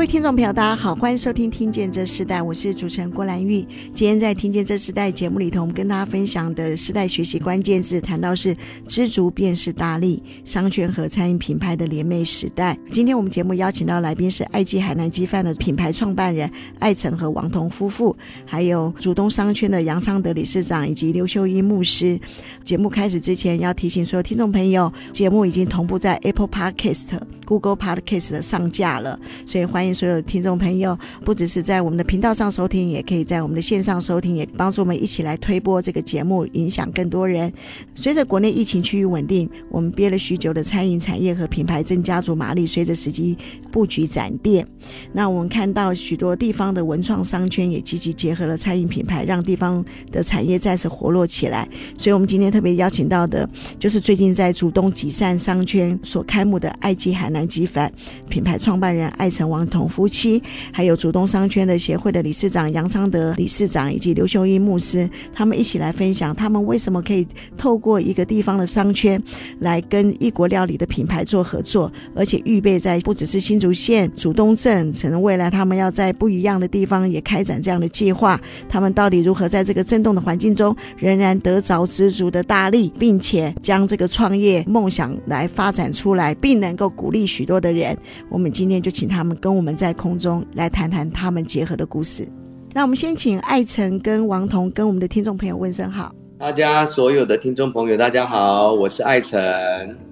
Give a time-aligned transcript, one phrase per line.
[0.00, 3.60] 各位听众朋友，大家好，欢迎收听《听见这时代》，我是主持人郭兰玉。
[3.92, 12.78] 今天在《听见这时代》节目里头，我们跟大家分享的时代学习关键字，谈到是知足便是大利，商圈和餐饮品牌的联袂时代。
[12.90, 22.18] 今天我们节目邀请到来宾是爱记海南鸡饭的品牌创办人艾成和王彤夫妇，还有主东商圈的杨昌德理事长以及刘秀英牧师。
[22.64, 27.08] 节目开始之前，要提醒所有听众朋友，节目已经同步在 Apple Podcast、
[27.44, 29.89] Google Podcast 上架了，所以欢迎。
[29.92, 37.52] 所有听众朋友，不只是在我们的频道上收听，也可以在我们的线上收听，也帮助我们一起来推播这个节目，影响更多人。
[37.94, 43.36] 随着国内疫情趋于稳定，我们憋了许久的餐饮产业和品牌正加足马力，随着时机
[43.70, 44.66] 布局展店。
[45.12, 51.68] 那我们看到许多地方的文创商圈也积极结合了餐饮品牌，让地方的产业再次活络起来。
[51.96, 57.92] 所以，我们今天特别邀请到的，就是最近在主东集散商圈所开幕的爱记海南鸡饭
[58.28, 60.42] 品牌创办人艾成王夫妻，
[60.72, 67.26] 还有竹东商圈的协会的理事长杨昌德理事长以及刘秀英牧师，他们一起来分享他们为什么可以
[67.56, 69.20] 透过一个地方的商圈
[69.60, 78.38] 来跟异国料理的品牌做合作，而且预备在不只是新竹县竹东镇，可能未来他们要在不一样的地方也开展这样的计划。
[78.68, 87.96] 他们到底如何在这个震动的环境中仍然得着知足的大力，并且将这个创业梦想来发展出来，并能够鼓励许多的人？
[88.28, 89.69] 我们今天就请他们跟我们。
[89.74, 92.28] 在空中来谈谈他们结合的故事。
[92.72, 96.14] 那我们先请艾辰跟王彤跟我们的听众朋友问声好。
[96.38, 99.38] 大家所有的听众朋友，大家好，我是艾辰。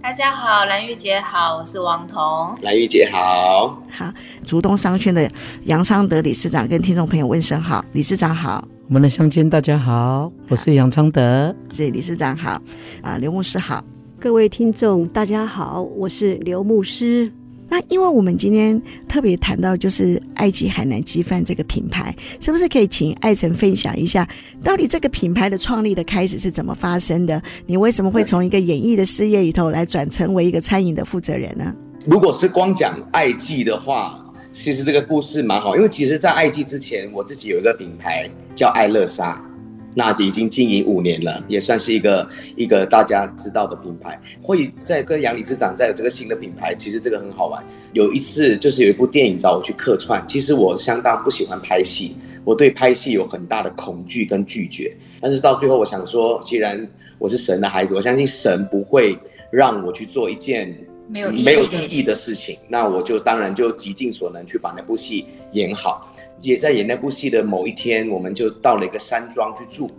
[0.02, 2.20] 大家好，兰玉姐好，我是王彤。
[2.60, 3.82] 兰玉姐好。
[3.88, 4.12] 好，
[4.44, 5.30] 竹东商圈的
[5.64, 8.62] 杨昌德理事长跟听众朋友问声好，理事长好。
[8.88, 11.54] 我们的乡亲大家好，我是杨昌德。
[11.70, 12.60] 是理事长好。
[13.00, 13.82] 啊，刘牧师好。
[14.20, 17.32] 各位听众大家好，我是刘牧师。
[17.68, 24.26] 那因为我们今天特别谈到就是爱记海南鸡饭这个品牌，是不是可以请艾成分享一下，
[24.62, 27.40] 到底这个品牌的创立的开始是怎么发生的？
[27.66, 31.74] 你为什么会从一个演艺的事业里头来转成为一个餐饮的负责人呢？
[32.06, 39.44] 如果是光讲爱记的话，其实这个故事蛮好，因为其实，在爱记之前，我自己有一个品牌叫爱乐沙。
[39.94, 44.20] 那已经经营五年了，也算是一个一个大家知道的品牌。
[44.40, 47.64] 会在跟杨理事长在有这个新的品牌，其实这个很好玩。
[47.92, 54.94] 有一次就是有一部电影找我去客串，其实我相当不喜欢拍戏，我对拍戏有很大的恐惧跟拒绝。
[55.20, 56.88] 但是到最后，我想说，既然
[57.18, 59.18] 我是神的孩子，我相信神不会
[59.50, 60.72] 让我去做一件
[61.08, 62.56] 没有没有意义的事情。
[62.68, 66.14] 那我就当然就极尽所能去把那部戏演好。
[66.40, 69.90] 也在演那部戏的某一天，我们就到了一个山庄去住，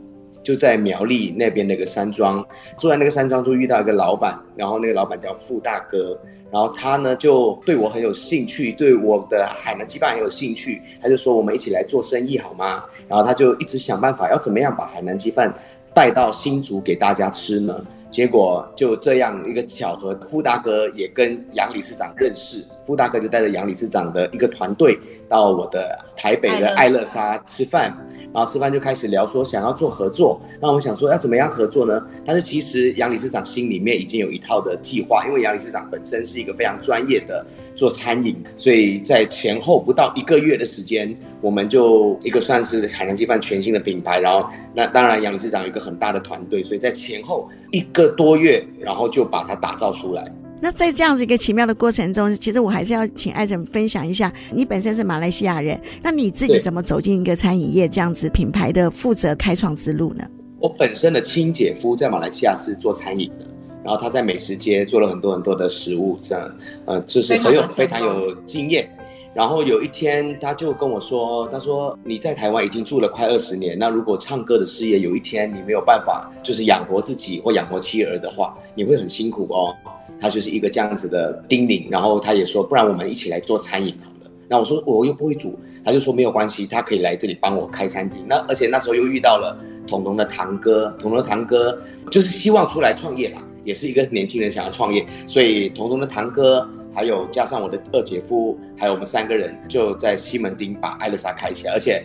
[0.41, 2.45] 就在苗栗那边那个山庄。
[2.77, 6.17] 住在那个山庄，就遇到一个老板，然后那个老板叫傅大哥，
[6.51, 12.83] 然后他呢就对我很有兴趣，对我的海南鸡饭很有兴趣，他就说我们一起来做生意好吗？
[13.07, 15.53] 然后他就一直想办法要怎么样把海南鸡饭
[15.93, 17.85] 带到新竹给大家吃呢？
[18.09, 22.65] 结果就这样一个巧合，傅大哥也跟杨理事长认识。
[22.89, 27.95] 傅大哥就带着杨理事长的一个团队到我的台北的爱乐沙吃饭，
[28.33, 30.41] 然后吃饭就开始聊说想要做合作。
[30.59, 32.03] 那我想说要怎么样合作呢？
[32.25, 37.45] 但是其实杨理事长心里面已经有一套的计划，因为杨理事长本身是一个非常专业的
[37.75, 44.19] 做餐饮，所以在前后不到一个月的时间，我们就一个算是海南鸡饭全新的品牌。
[44.19, 50.25] 然后那当然杨理事长有一个很大的团队，所以在前后一个多月，然后就把它打造出来。
[50.61, 60.23] 那在这样子一个奇妙的过程中，其实我还是要请艾总分享一下，你本身是马来西亚人，那你自己怎么走进一个餐饮业这样子品牌的负责开创之路呢？
[60.59, 63.47] 我本身的亲姐夫在马来西亚是做餐饮的，
[63.85, 68.89] 然后他在美食街做了很多很多的食物，这样，呃，就是很有非常有经验。
[69.33, 79.73] 然后有一天他就跟我说，他说你在台湾已经住了快二十年，那如果唱歌的事业有一天你没有办法就是养活自己或养活妻儿的话，你会很辛苦哦。
[80.19, 84.31] 他就是一个这样子的叮咛，然后他也说，不然我们一起来做餐饮好了。
[84.47, 88.25] 那我说我又不会煮，他就说没有关系，他可以来这里帮我开餐厅。
[88.27, 89.57] 那而且那时候又遇到了
[89.87, 91.79] 彤彤的堂哥，彤彤的堂哥
[92.09, 102.03] 就是希望出来创业嘛，也是一个年轻人想要创业，所以彤彤的堂哥还有加上我的二姐夫，还有我们三个人就在西门町把爱乐莎开起来，而且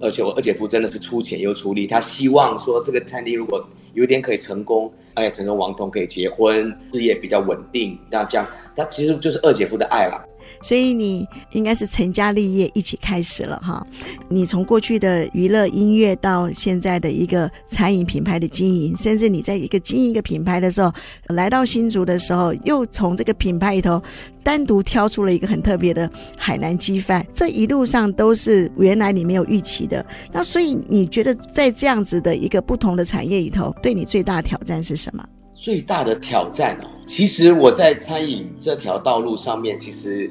[0.00, 10.24] 而且我二姐夫真的是出钱又出力，他希望说这个餐厅如果有一天可以成功，而且成功王彤可以结婚，事业比较稳定，那这样他其实就是二姐夫的爱了。
[10.62, 13.86] 所以你应该是成家立业一起开始了哈。
[14.28, 20.92] 你从过去的娱乐音乐到现在的一个餐饮品牌的经营，甚至你在一个经营一个品牌的时候，
[21.28, 24.02] 来到新竹的时候，又从这个品牌里头
[24.42, 27.26] 单独挑出了一个很特别的海南鸡饭。
[27.32, 30.04] 这一路上都是原来你没有预期的。
[30.32, 35.26] 那所以你觉得在这样子的一个不同的产业里头，对你最大的挑战是什么？
[35.60, 40.30] 最大的挑战哦，其实我在餐饮这条道路上面，其实。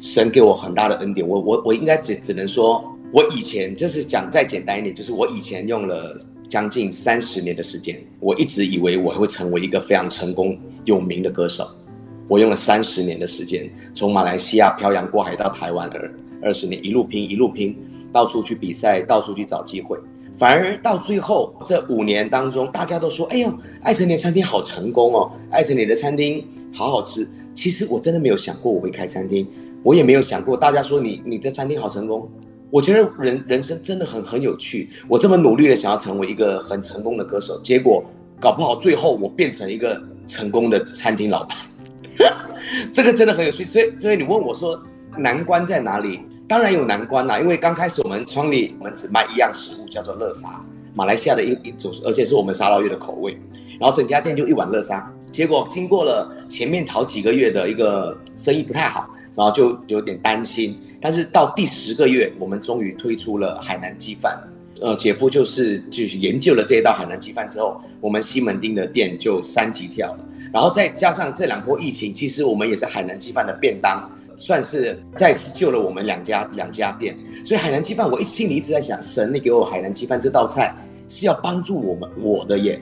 [0.00, 6.16] 神给我很大的恩典，我我我应该只只能说，我以前就是讲再简单一点，就是我以前用了
[6.48, 11.68] 将近三十年的时间，我一直以为我会成为一个非常成功有名的歌手，
[12.28, 16.00] 我用了三十年的时间，从马来西亚漂洋过海到台湾的
[16.40, 17.76] 二十年，一路拼一路拼，
[18.12, 19.98] 到处去比赛，到处去找机会，
[20.38, 23.52] 反而到最后这五年当中，大家都说，哎呦，
[23.82, 29.46] 爱成你的餐厅好成功哦，爱成你的餐厅好好吃，其实我真的没有想过我会开餐厅。
[29.82, 32.30] 我也没有想过，大家说你你的餐厅好成功，
[32.70, 34.90] 我觉得人人生真的很很有趣。
[35.08, 38.04] 我这么努力的想要成为一个很成功的歌手，结果
[38.40, 41.56] 搞不好最后我变成一个成功的餐厅老板，
[42.92, 43.64] 这个真的很有趣。
[43.64, 44.80] 所以所以你问我说
[45.16, 46.20] 难关在哪里？
[46.48, 50.64] 当然有难关啦，因为刚开始我们创立，我们只卖一样食物，叫做乐沙，
[50.94, 53.38] 马来西亚的一一种，而且是我们沙捞越的口味。
[53.78, 59.08] 然后整家店就一碗乐沙，结果经过了前面好几个月的一个生意不太好。
[59.34, 64.36] 然后就有点担心，但是到第十个月，我们终于推出了海南鸡饭。
[64.80, 70.24] 呃，姐夫就是就是研究了这一道海南鸡饭之后，我们西门町的店就三级跳了。
[70.52, 77.14] 然后再加上这两波疫情，其实我们也是海南鸡饭的便当，算是再次救了我们两家两家店。
[77.44, 80.74] 所以海南鸡饭，我一心里一直在想，神，你给我海南鸡饭这道菜
[81.06, 82.80] 是要帮助我们我的耶，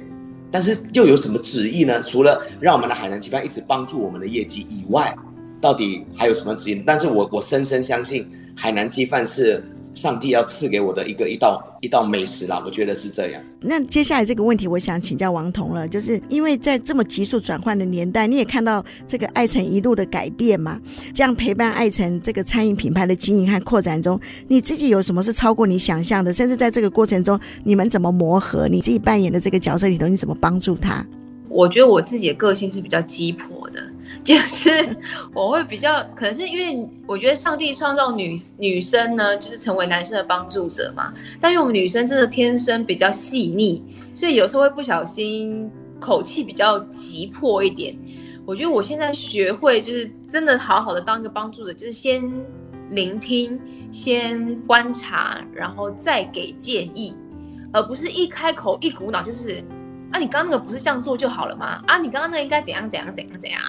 [0.51, 2.01] 但是又有什么旨意呢？
[2.03, 5.13] 除了让我们的海南鸡饭一直帮助我们的业绩以外。
[5.59, 6.85] 到底还有什么指引？
[6.87, 9.65] 但是我我深深相信海南鸡饭是
[9.97, 13.43] 上帝要赐给我的一个一道一道美食啦，我觉得是这样。
[13.63, 20.79] 那接下来这个问题，我想请教王彤了，就是因为在这么急速转换的年代，你也看到这个爱城一路的改变嘛？
[21.15, 26.31] 这样陪伴爱城这个餐饮品牌的经营和扩展中，你自己有什么是超过你想象的？
[26.31, 28.69] 甚至在这个过程中，你们怎么磨合？
[28.69, 31.05] 你自己扮演的这个角色里头，你怎么帮助他？
[31.49, 33.83] 我觉得我自己的个性是比较鸡婆的。
[34.27, 34.85] 就是
[35.33, 41.15] 我会比较，可能是因为我觉得上帝创造女女生呢，就是成为男生的帮助者嘛。
[41.41, 45.71] 但因为我们女生真的天生比较细腻，所以有时候会不小心
[46.01, 47.97] 口气比较急迫一点。
[48.45, 52.29] 我觉得我现在学会就是真的好好的当一个帮助者，就是先
[52.91, 53.61] 聆听，
[53.93, 57.15] 先观察，然后再给建议，
[57.73, 59.65] 而不是一开口一股脑就是
[60.11, 61.81] 啊，你刚刚那个不是这样做就好了吗？
[61.87, 63.61] 啊，你刚刚那应该怎样怎样怎样怎样。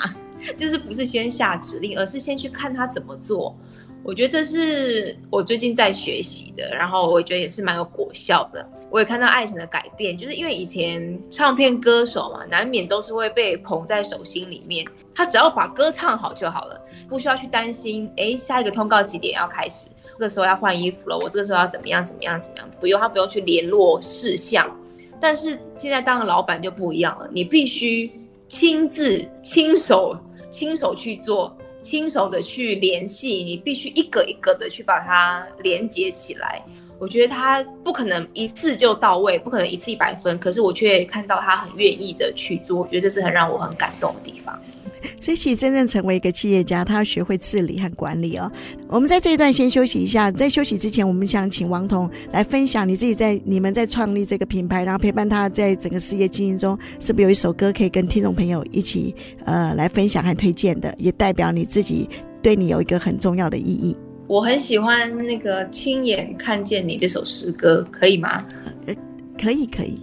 [0.55, 3.55] 就是不是先下指令，而是先去看他怎么做。
[4.03, 8.65] 我觉得这是我最近在学习的，然后我觉得也是蛮有果效的。
[8.89, 14.85] 我也看到爱情的改变，就是因为以前唱片歌手嘛，难免都是会被捧在手心里面。
[15.13, 19.89] 他只要把歌唱好就好了，不需要去担心，哎，下一个通告几点要开始？
[20.13, 22.69] 这个时候要换衣服了，我这个时候要怎么样怎么样怎么样？
[22.79, 24.73] 不用，他不用去联络事项。
[25.19, 28.09] 但是现在当了老板就不一样了，你必须
[28.47, 30.17] 亲自亲手。
[30.49, 36.63] 亲手去做，亲手的去联系，你必须一个一个的去把它连接起来。
[36.99, 44.59] 我觉得他不可能一次就到位，不可能一次一百分，可是我却看到他很愿意的去做，我觉得这是很让我很感动的地方。
[45.21, 48.51] 所以，其实真正成为一个企业家，他要学会治理和管理哦。
[48.87, 62.09] 我们在这一段先休息一下，在休息之前，我们想请王彤来分享你自己在你们在创立这个品牌，然后陪伴他在整个事业经营中，是不是有一首歌可以跟听众朋友一起呃来分享和推荐的，也代表你自己
[62.41, 63.95] 对你有一个很重要的意义。
[64.27, 68.45] 我很喜欢那个亲眼看见你这首诗歌，可以吗？
[68.85, 68.95] 呃，
[69.41, 70.01] 可以，可以。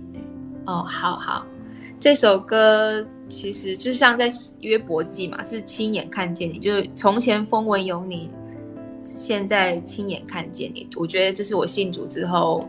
[0.67, 1.47] 哦，好好，
[2.01, 3.07] 这首歌。
[3.35, 8.31] 其实就像在约伯记嘛，是亲眼看见你，就是从前风闻有你，
[9.03, 10.89] 现在亲眼看见你。
[10.97, 12.67] 我觉得这是我信主之后，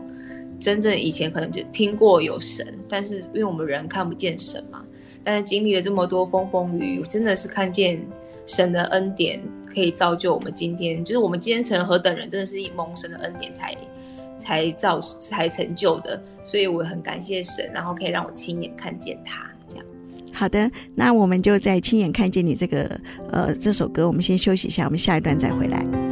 [0.58, 4.84] 真正以前可能就听过有神，但是因为我们人看不见神嘛，
[5.24, 8.04] 但是经历了这么多风风雨雨，真的是看见
[8.44, 9.42] 神的恩典，
[9.72, 13.76] 可以造就我们今天，就是我们今天成了何等人，真的是以蒙神的恩典才
[14.36, 19.50] 才造才成就的，所以我很感谢神，然后可以让我亲眼看见他。
[20.38, 23.00] 好的，那我们就在亲眼看见你这个
[23.32, 26.05] 呃这首歌，我们先休息一下，我们下一段再回来。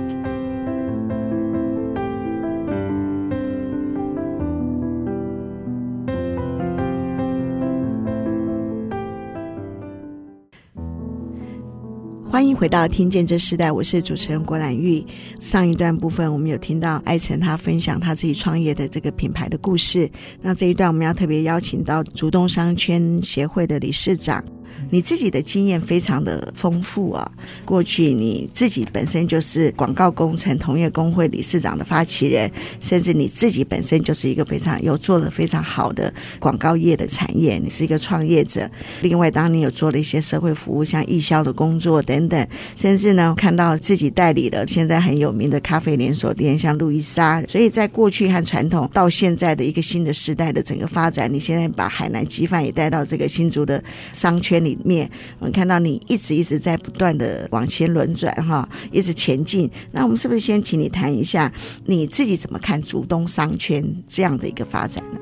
[12.34, 15.06] 欢迎回到《听见这时代》，我是主持人郭兰玉。
[15.38, 20.10] 上一段部分，我们有听到艾辰他分享他自己创业的这个品牌的故事。
[20.42, 24.44] 那这一段，我们要特别邀请到竹东商圈协会的理事长。
[24.90, 27.30] 你自己的经验非常的丰富啊！
[27.64, 32.50] 过去你自己本身就是广告工程同业公会理事长的发起人，
[32.80, 38.70] 甚至你自己本身就是一个非常有做了非常好的广告业的产业，你是一个创业者。
[39.02, 47.42] 另外，当你有做了一些社会服务，像义消的工作等等，甚至呢，看到自己代理了现在很有名的咖啡连锁店，像路易莎。
[47.48, 59.70] 所以在过去和传统到现在的一个新的时代的整个发展，你现在把海南鸡饭也带到这个新竹的商圈里面，我们看到你一直一直在不断的往前轮转哈，一直前进。
[59.92, 61.52] 那我们是不是先请你谈一下
[61.86, 65.18] 你自己怎么看竹东商圈这样的一个发展呢？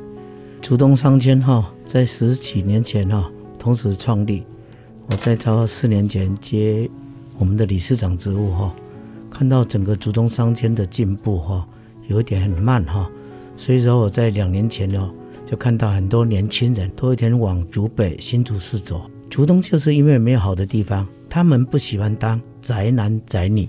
[0.60, 4.44] 竹东商圈哈，在十几年前哈，同时创立。
[5.10, 6.88] 我在超四年前接
[7.38, 8.74] 我们的理事长职务哈，
[9.30, 11.66] 看到整个竹东商圈的进步哈，
[12.08, 13.10] 有一点很慢哈，
[13.56, 15.10] 所以说我在两年前呢。
[15.44, 19.02] 就看到很多年轻人都一天往竹北、新竹市走。
[19.32, 23.66] 竹东就是因为没有好的地方，他们不喜欢当宅男宅女，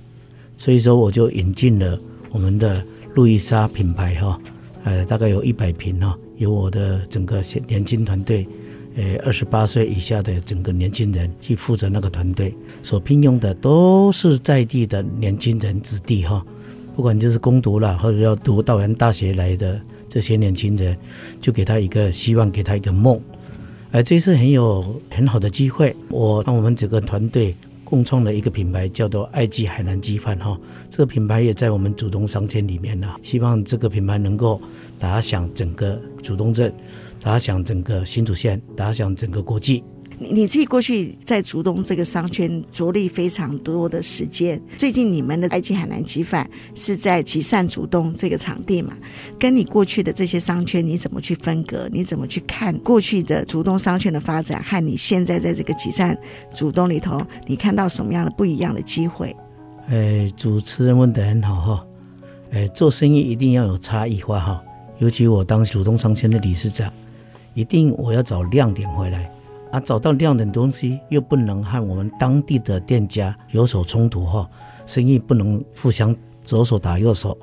[0.57, 1.97] 所以说我就引进了
[2.31, 4.37] 我们的路易莎品牌哈，
[4.83, 8.45] 呃，大概有一百平哈，由我的整个年轻团队，
[8.97, 12.53] 呃，二十八岁以下的整个年轻人去负责那个团队，
[12.83, 16.45] 所聘用的都是在地的年轻人子弟哈，
[16.93, 19.79] 不管就是工读了或者要读道源大学来的。
[20.09, 20.95] 这些年轻人
[21.41, 23.19] 就给他一个希望，给他一个梦，
[23.93, 25.95] 而这次很有很好的机会。
[26.09, 30.59] 我让我们整个团队共创了一个品牌，叫做“爱记海南鸡饭”哈。
[30.89, 33.13] 这个品牌也在我们主东商圈里面呢。
[33.21, 34.59] 希望这个品牌能够
[34.97, 36.73] 打响整个主东镇，
[37.21, 39.83] 打响整个新主线，打响整个国际。
[40.19, 48.95] 你你自己过去在竹东这个商圈着力非常多的时间，最近你们的爱记海南鸡饭是在集善竹东这个场地嘛？
[49.39, 51.89] 跟你过去的这些商圈你怎么去分隔？
[51.91, 56.17] 你怎么去看过去的竹东商圈的发展和你现在在这个集善
[56.53, 59.35] 竹东里头，你看到什么样的不一样的机会？
[59.89, 61.85] 哎，主持人问得很好哈，
[62.51, 64.63] 哎，做生意一定要有差异化哈，
[64.99, 66.91] 尤其我当竹东商圈的理事长，
[67.53, 69.29] 一定我要找亮点回来。
[69.73, 74.47] 啊，找到亮点东西，又不能和我们当地的店家有所冲突哈，
[74.85, 77.35] 生意不能互相左手打右手，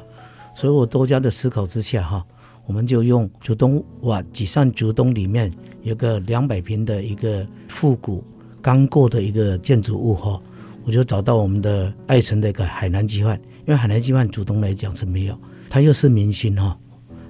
[0.54, 2.24] 所以我多加的思考之下哈，
[2.66, 8.22] 我们就用竹东哇，几扇竹东里面有个两百平的一个复古
[8.62, 10.40] 刚过的一个建筑物哈，
[10.84, 15.36] 我就找到我们的爱城的一个海南鸡饭，因为海南鸡饭竹东来讲是没有，
[15.68, 16.78] 他又是明星哈，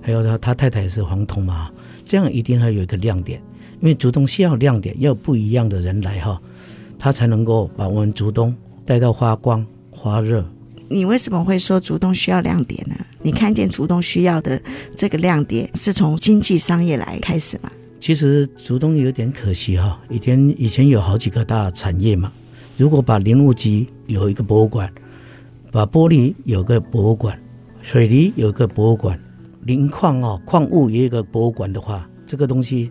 [0.03, 1.71] 还有他他太太也是黄铜嘛，
[2.05, 3.43] 这样一定会有一个亮点。
[3.81, 6.41] 因为竹东需要亮点，要不一样的人来哈，
[6.99, 9.67] 他才能够把我们竹东带到发光
[10.03, 10.45] 发热。
[10.89, 12.95] 你为什么会说竹东需要亮点呢？
[13.23, 14.61] 你看见竹东需要的
[14.95, 17.71] 这个亮点是从经济商业来开始吗？
[18.01, 22.33] 其实竹东有点可惜哈，以前以前有好几个大产业嘛。
[22.77, 24.93] 如果把林务局有一个博物馆，
[25.71, 27.41] 把玻璃有个博物馆，
[27.81, 29.19] 水泥有个博物馆，
[29.65, 32.91] 磷矿哦矿物也有个博物馆的话，这个东西。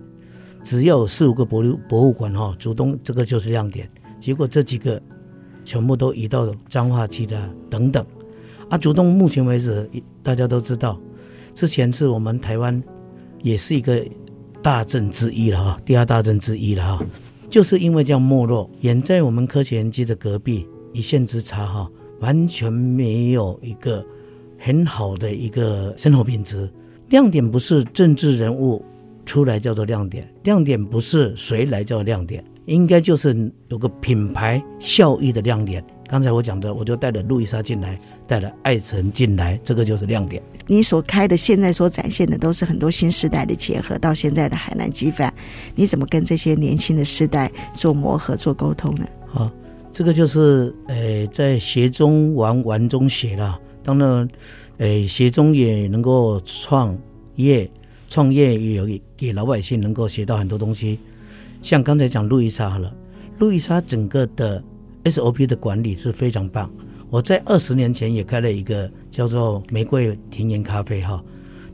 [0.64, 3.90] 只要有四五个博博物馆哈，竹东这个就是亮点。
[4.20, 5.02] 结果这几个
[5.64, 8.06] 全部都移到彰化区的等等。
[8.70, 9.90] 啊，竹东目前为止
[10.22, 11.00] 大家都知道，
[11.56, 12.84] 之前是我们台湾
[13.42, 14.06] 也是一个
[14.62, 17.06] 大镇之一了哈，第二大镇之一了哈。
[17.50, 21.90] 就是因为这样没落，远在我们科学园区的隔壁一线之差哈，
[22.20, 24.06] 完全没有一个
[24.60, 26.70] 很好的一个生活品质。
[27.08, 28.86] 亮点不是政治人物。
[29.30, 35.86] 出来叫做亮点，亮点不是谁来叫亮点，应该就是有个品牌效益的亮点。
[36.10, 40.42] 刚才我讲的，我就带了路易莎进来，带了爱城进来，这个就是亮点。
[40.66, 44.00] 你所开的，现在所展现的，都是很多新时代的结合。
[44.00, 45.32] 到现在的海南鸡饭，
[45.76, 49.06] 你怎么跟这些年轻的世代做磨合、做沟通呢？
[49.28, 49.52] 好，
[49.92, 53.60] 这个就是呃，在学中玩，玩中学了。
[53.84, 54.28] 当然，
[54.80, 56.98] 呃，学中也能够创
[57.36, 57.70] 业。
[58.10, 61.00] 创业也有给老百姓能够学到很多东西，
[61.62, 62.94] 像刚才讲路易莎好了，
[63.38, 64.62] 路易莎整个的
[65.04, 66.70] SOP 的管理是非常棒。
[67.10, 71.24] 我在二十年前也开了一个叫做玫瑰田园咖啡哈。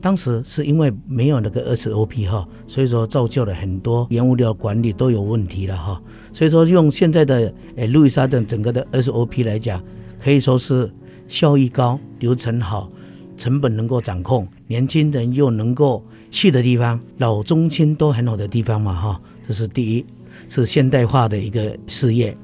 [0.02, 6.00] 当时是因为没有那个 SOP 哈，所以说造就了很多原物料管理都有问题了哈。
[6.32, 9.84] 所以说用现在的诶路易莎的整个的 SOP 来讲，
[10.24, 10.92] 可以说是
[11.28, 12.92] 效益高、流程好、
[13.38, 19.22] 成本能够掌控，年轻人又能够去的地方，老中青都很好的地方嘛哈。
[19.48, 20.06] 这是第一，
[20.50, 22.36] 是现代化的一个事业。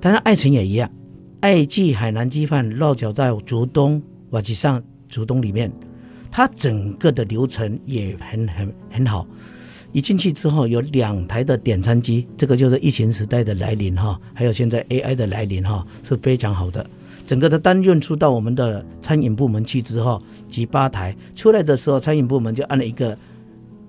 [0.00, 0.90] 当然爱城也一样，
[1.40, 5.72] 爱记海南鸡饭落脚在竹东瓦吉上竹东里面。
[6.30, 9.26] 它整个的流程也很很很好，
[9.92, 16.84] 一进去之后有两台的点餐机，这个就是疫情时代的来临哈，还有现在 AI 的来临哈，是非常好的。
[17.28, 20.18] 整个的单运出到我们的餐饮部门去之后，
[20.48, 23.14] 及吧台出来的时候，餐饮部门就按了一个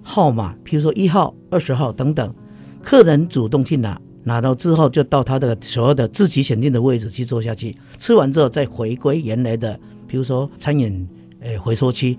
[0.04, 2.36] 号码，譬如说一号、二十号等等，
[2.84, 11.08] 客人主动去拿，拿到之后就到他的所有的自己选定的位置去坐下去，吃完之后再回归原来的，比如说餐饮。
[11.42, 12.18] 诶，回收期，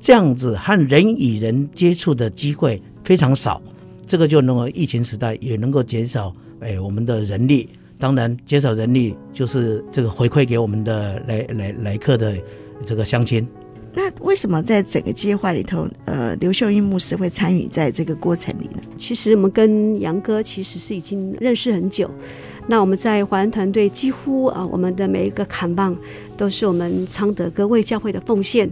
[0.00, 3.60] 这样子和人与人接触的机会非常少，
[4.06, 12.36] 这个就能够疫情时代也能够减少诶我们的人力，当然减少人力就是这个回馈给我们的来来来客的
[12.84, 13.46] 这个乡亲。
[13.94, 18.82] 那为什么在整个计划里头，呃，刘秀英牧师会参与在这个过程里呢？
[18.98, 22.10] 其实我们跟杨哥其实是已经认识很久。
[22.66, 25.96] 那我们在华人团队几乎啊，我们的每一个扛棒
[26.36, 28.70] 都是我们昌德哥为教会的奉献。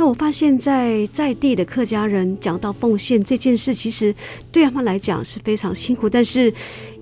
[0.00, 4.14] 那我发现，在在地的客家人讲到奉献这件事，其实
[4.50, 6.50] 对他们来讲是非常辛苦，但是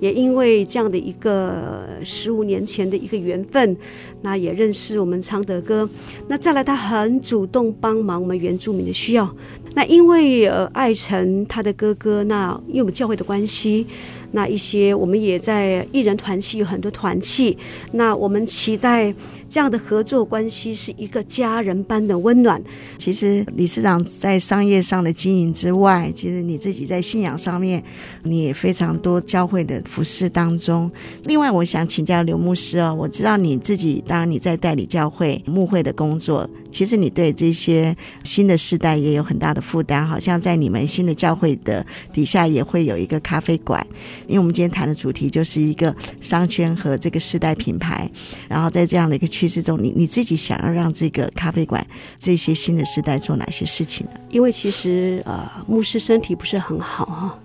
[0.01, 3.77] 也因为这样的一个十五年前的一个缘分，
[4.21, 5.89] 那也认识我们昌德哥。
[6.27, 9.33] 那再来，他很主动帮忙我们原住民的需要。
[9.77, 13.87] 那因为呃，爱成他的哥哥，那因为我们教会的关系。
[14.33, 17.57] 那一些，我们也在艺人团契有很多团契，
[17.93, 19.15] 那我们期待
[19.49, 22.63] 这样的合作关系是一个家人般的温暖。
[22.99, 27.83] 其实理事长在商业上的经营之外，其实你自己在信仰上面，
[28.23, 30.91] 你也非常多教会的服事当中。
[31.25, 43.85] 另外，我想请教刘牧师哦，我知道你自己，当然你在代理教会牧会的工作，其实你对这些新的世代也有很大的负担，好像在你们新的教会的底下也会有一个咖啡馆。
[44.27, 48.11] 因为我们今天谈的主题就是一个商圈和这个世代品牌，
[48.49, 51.85] 然后在这样的一个趋势中，你你自己想要让这个咖啡馆
[52.19, 54.13] 这些新的世代做哪些事情呢？
[54.31, 57.39] 因为其实呃，牧师身体不是很好哈，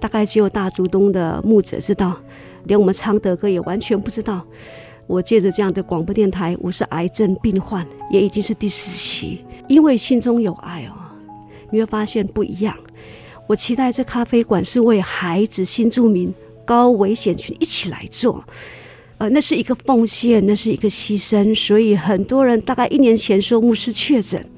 [0.00, 2.18] 大概只有大竹东的牧者知道，
[2.64, 4.44] 连我们昌德哥也完全不知道。
[5.06, 10.94] 我借着这样的广播电台，我是癌症病患，也已经是第四期，因为心中有爱哦，
[11.70, 12.74] 你会发现不一样。
[13.48, 16.32] 我期待这咖啡馆是为孩子、新住民、
[16.64, 18.42] 高危险群一起来做，
[19.18, 21.54] 呃，那是一个奉献，那是一个牺牲。
[21.54, 24.48] 所以很多人大概一年前说牧师确诊，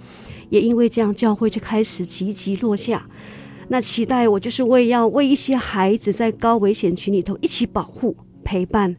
[0.50, 3.08] 也因为这样，教会就开始积极落下。
[3.68, 8.94] 那期待我就是为要为一些孩子在高危险群里头一起保护、陪伴。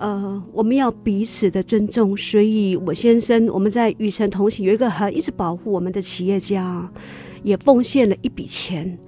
[0.00, 2.16] 呃，我们要彼此的尊重。
[2.16, 6.90] 所以我先生我们在与神同行有一个很一直保护我们的企业家。
[7.42, 8.98] 也奉献了一笔钱，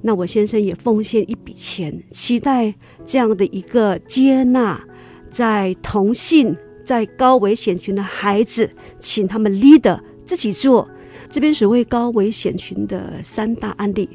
[0.00, 2.74] 那我先生也奉献一笔钱，期待
[3.06, 4.82] 这样的一个接纳，
[5.30, 10.90] 在同性、在高危险群的孩子，请他们 leader 自己做。
[11.30, 14.08] 这边所谓高危险群的三大案例，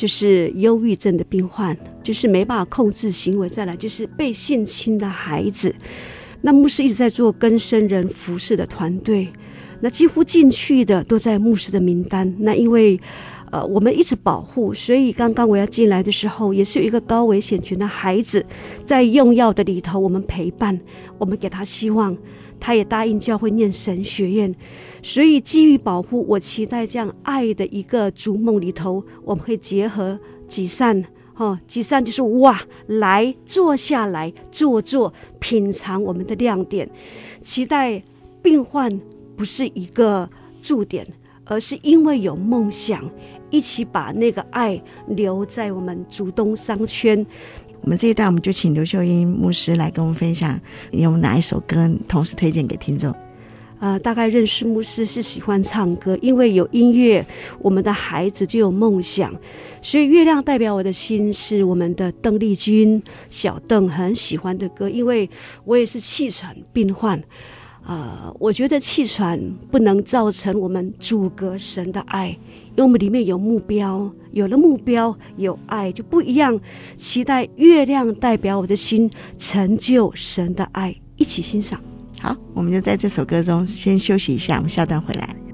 [0.00, 5.74] 就是忧郁症的病患，就是没办法控制行为；再来就是被性侵的孩子。
[6.40, 9.28] 那牧师一直在做跟生人服侍的团队。
[9.82, 12.34] 那几乎进去的都在牧师的名单。
[12.38, 12.98] 那因为，
[13.52, 18.42] 呃，我们一直保护，所以刚刚我要进来的时候，也是有一个高危险群的孩子
[18.86, 20.80] 在用药的里头，我们陪伴，
[21.18, 22.16] 我们给他希望，
[22.60, 24.54] 他也答应教会念神学院。
[25.02, 36.88] 所以基于保护，我期待这样爱的一个逐梦里头，我们可以结合几善，哈，几善就是哇，来坐下来坐坐，品尝我们的亮点，
[37.40, 38.02] 期待
[38.42, 39.00] 病患。
[39.36, 40.28] 不是一个
[40.60, 41.06] 驻点，
[41.46, 43.10] 而是因为有梦想，
[43.48, 47.26] 一起把那个爱留在我们竹东商圈。
[47.82, 53.10] 我们这一段，我们就请刘秀英牧师来跟我们分享，有哪一首歌，同时推荐给听众。
[53.78, 57.26] 啊、呃，大概认识牧师是喜欢唱歌，因为有音乐，
[57.60, 59.34] 我们的孩子就有梦想。
[59.80, 65.28] 所以月亮代表我的心，是我们的邓丽君小邓很喜欢的歌，因为
[65.64, 67.18] 我也是气喘病患。
[67.82, 69.40] 啊、呃，我觉得气喘
[69.70, 72.36] 不能造成我们阻隔神的爱，
[72.70, 76.58] 因为我们里面有目标，有了目标有爱就不一样。
[76.96, 81.80] 期待月亮代表我的心，成就神的爱，一起欣赏。
[82.20, 85.49] 好，我们就在这首歌中先休息一下，我们下段回来。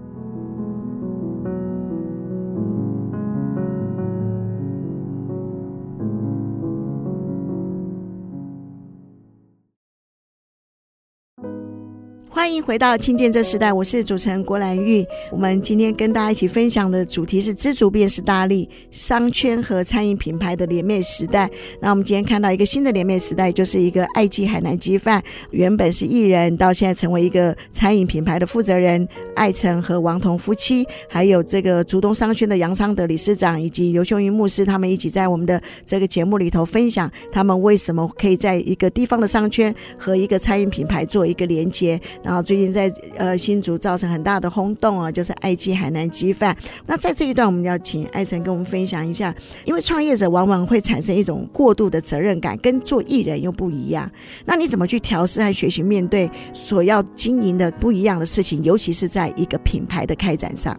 [12.46, 15.04] 欢迎回到《听见这时代》，我是主持人郭兰玉。
[15.32, 21.50] 我们今天跟大家一起分享的主题是“知足便是大利”，商圈和餐饮品牌的联袂时代。
[21.80, 42.35] 那我们今天看到一个新的联袂时代，就是一个爱记海南鸡饭，原本是艺人，到现在成为一个餐饮品牌的负责人，艾成和王彤夫妻，还有这个竹东商圈的杨昌德理事长以及刘秀云牧师，他们一起在我们的这个节目里头分享，他们为什么可以在一个地方的商圈和一个餐饮品牌做一个连接，然。
[42.42, 46.56] 最近在呃新竹造成很大的轰动啊，就是爱记海南鸡饭。
[46.86, 54.10] 那在这一段，我们要请艾成跟我们分享一下，因为创业者往往会产生一种过度的责任感，跟做艺人又不一样。
[54.44, 60.78] 那你怎么去调试和学习面对所要经营的不一样的事情，尤其是在一个品牌的开展上？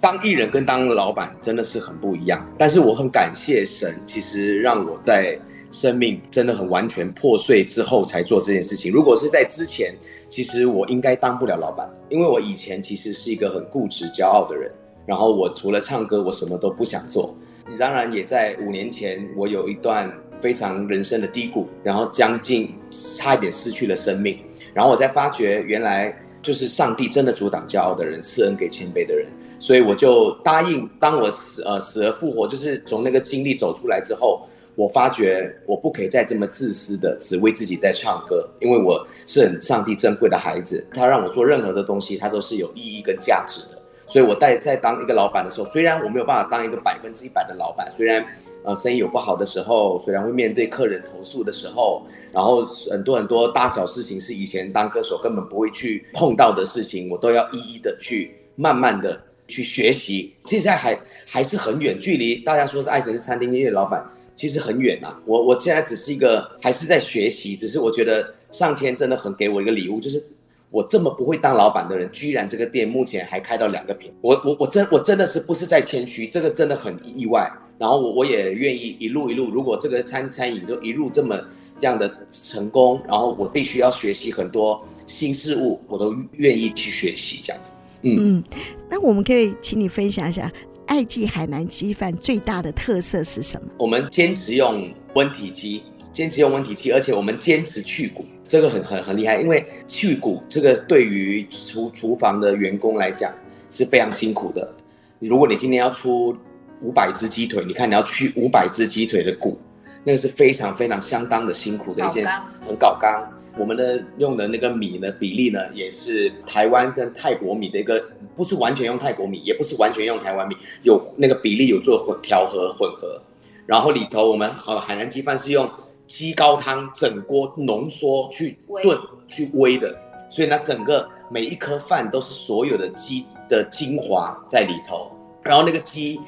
[0.00, 2.44] 当艺人跟当老板真的是很不一样。
[2.58, 5.38] 但是我很感谢神，其实让我在
[5.72, 8.92] 生命真的很完全破碎之后才做这件事情。
[8.92, 9.96] 如果是在之前，
[10.28, 14.70] 其实我应该当不了老板，因为我以前其实是一个很固执、骄傲的人。
[15.06, 17.34] 然后我除了唱歌，我什么都不想做。
[17.78, 24.38] 当然，也在五年前，我有一段非常人生的低谷，然后将近差一点失去了生命。
[24.74, 29.26] 然后我才发觉，原来就是上帝真的阻挡骄傲的人，赐恩给谦卑的人。
[29.58, 34.46] 所以我就答应，当我死呃死而复活，就是从那个经历走出来之后。
[34.74, 43.82] 我发觉我不可以再这么自私的只为自己在唱歌，因为我是很上帝珍贵的孩子，他让我做任何的东西，他都是有意义跟价值的。
[44.06, 48.22] 所以我在在当一个老板的时候，虽然我没有办法当一个百分之一百的老板，虽然
[48.62, 60.34] 呃生意有不好的时候，虽然会面对客人投诉的时候，然后很多很多大小事情是以前当歌手根本不会去碰到的事情，我都要一一的去慢慢的去学习。
[60.44, 64.04] 现在还还是很远距离，大家说是爱神是餐厅业的老板。
[64.34, 70.24] 其实很远、啊，我我现在只是一个还是在学习，只是我觉得上天真的很给我一个礼物，就是
[70.70, 77.50] 我这么不会当老板的人，居然这个店目前还开到两个品，我我我真我真的是不是在谦虚，这个真的很意外。
[77.78, 81.36] 然后我我也愿意一路一路，如果这个餐餐饮就一路这么
[81.80, 87.72] 这样的成功，然后我必须要学习很多新事物，我都愿意去学习这样子。
[88.02, 88.44] 嗯嗯，
[88.88, 90.50] 那我们可以请你分享一下。
[90.86, 93.68] 爱记海南鸡饭最大的特色是什么？
[93.78, 99.40] 我们坚持用温体鸡，坚持用温体鸡，而且我们坚持去骨，这个很很很厉害。
[99.40, 103.32] 因为去骨这个对于厨厨房的员工来讲
[103.70, 104.70] 是非常辛苦的。
[105.18, 106.36] 如果你今天要出
[106.82, 109.58] 五百只鸡腿，你看你要去五百只鸡腿的骨，
[110.04, 112.34] 那个是非常非常相当的辛苦的一件事，
[112.66, 113.26] 很搞刚。
[113.58, 118.02] 我们的用的那个米呢，比例呢，也是台湾跟泰国米的一个，
[118.34, 123.20] 不是完全用泰国米，也不是完全用台湾米，有那个比例有做混调和混合。
[123.66, 125.70] 然后里头我们好海南鸡饭是用
[126.06, 129.94] 鸡高汤整锅浓缩去炖去煨的，
[130.28, 135.10] 所以呢，整个每一颗饭都是所有的鸡的精华在里头。
[135.42, 136.18] 然后那个鸡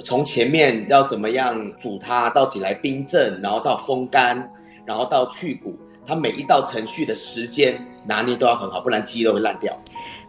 [0.00, 4.52] 从前面要怎么样煮它，到起来冰镇，然后到风干，
[4.84, 5.74] 然后到去骨。
[6.06, 9.76] 它每一道程序的时间拿捏都要很好，不然鸡肉会烂掉。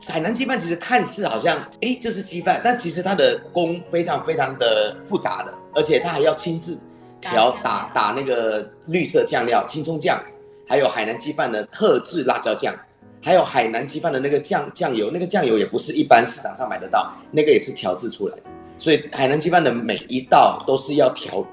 [0.08, 6.80] 海南鸡饭其实看似好像哎就是鸡饭，但其实它的工非常非常的复杂的，而且它还要亲自
[7.20, 10.22] 调打打那个绿色酱料青葱酱，
[10.68, 12.74] 还有海南鸡饭的特制辣椒酱，
[13.22, 18.44] 还有海南鸡饭的那个酱酱油，那个酱油也不是一般市场上买得到，那个也是调制出来的。
[18.78, 21.46] 所以海南鸡饭的每一道都是要调。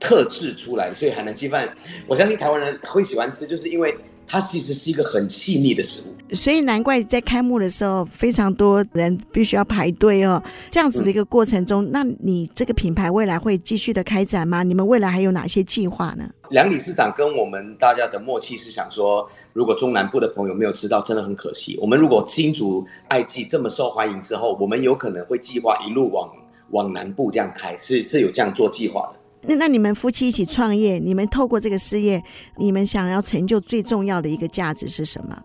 [0.00, 1.68] 特制出来，所以海南鸡饭，
[2.06, 6.34] 我相信台湾人会喜欢吃，就是因为它其实是一个很细腻的食物。
[6.34, 10.42] 所以难怪在开幕的时候，非常多人必须要排队哦。
[10.70, 14.62] 这样子的一个过程中，嗯、那你这个品牌未来会继续的开展吗？
[14.62, 16.28] 你们未来还有哪些计划呢？
[16.50, 21.78] 梁理事长跟我们大家的默契是想说，如果中南部的朋友没有吃到，真的很可惜。
[21.80, 26.30] 我们如果新竹爱记这么受欢迎之后，我们有可能会计划一路往
[26.72, 29.18] 往南部这样开，是是有这样做计划的。
[29.42, 32.22] 那那你们夫妻一起创业，你们透过这个事业，
[32.56, 35.42] 你们想要成就最重要的一个价值是什么？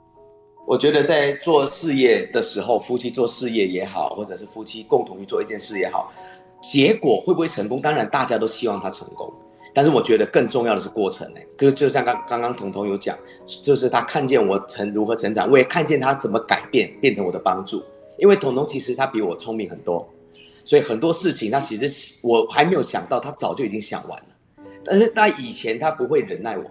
[0.66, 6.12] 我觉得在做事业的时候，夫妻做事业也好，或者是夫妻共同去做一件事也好，
[6.62, 7.82] 结果会不会成功？
[7.82, 9.32] 当然大家都希望他成功，
[9.74, 11.40] 但是我觉得更重要的是过程呢。
[11.58, 13.18] 就就像刚刚刚彤彤有讲，
[13.62, 17.84] 就是他看见我成如何成长，我也看见他怎么改变，变成我的帮助。
[18.18, 20.08] 因为彤彤其实他比我聪明很多。
[20.64, 24.26] 所以很多事情，他其实我还没有想到，他早就已经想完了。
[24.86, 26.64] 但是他以前他不会忍耐我，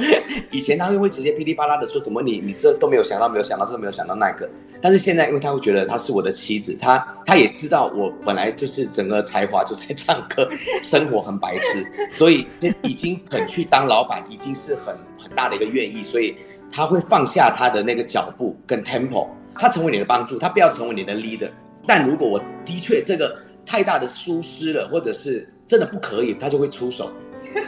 [0.50, 4.48] 以前他会会直接噼里啪啦的说，怎么你你这都没有想到，没有想到这个，没有想到那个。
[4.80, 10.48] 但是现在，因为他会觉得她是我的妻子，他他也知道我本来就是整个才华就在唱歌，
[10.82, 16.36] 生活很白痴， 所以这已经肯去当老板，已经是很很大的一个愿意，所以
[16.72, 21.50] 他会放下他的那个脚步跟 tempo，他成为你的帮助，他不要成为你的 leader。
[21.88, 27.10] 但如果我的确这个太大的疏失了，或者是真的不可以，他就会出手。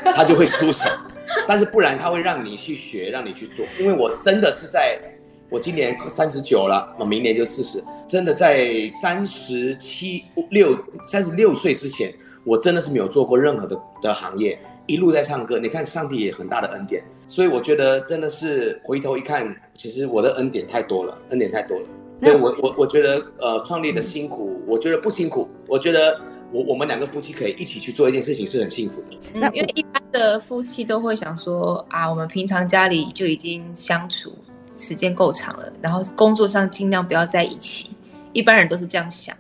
[0.05, 0.85] 他就会出手，
[1.49, 3.65] 但是不然他会让你去学，让你去做。
[3.81, 5.01] 因为我真的是在，
[5.49, 12.13] 我今年三十九了，我明年就四十，真的在三十七六、三十六岁之前，
[12.45, 15.59] 我真的是没有做过任何的的行业，一路在唱歌。
[15.59, 21.87] 你看上帝也很大的恩典，所以我觉得真的是回头一看，其实我的恩典太多了，恩典太多了。
[22.21, 26.21] 对我我我觉得呃创立的辛苦，我觉得不辛苦，我觉得。
[26.53, 29.17] 我我们两个夫妻可以一起去做一件事情，是很幸福的。
[29.35, 34.33] 嗯，因为一般的夫妻都会想说啊，我们平常家里就已经相处
[34.67, 37.91] 时间够长了，然后工作上尽量不要在一起。
[38.33, 39.37] 一般人都是这样想，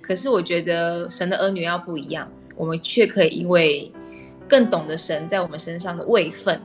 [0.00, 3.90] 可是我觉得神的儿女要不一样，我们却可以因为
[4.48, 6.62] 更懂得神在我们身上的位分。